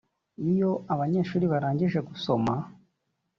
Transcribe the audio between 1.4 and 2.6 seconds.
barangije gusoma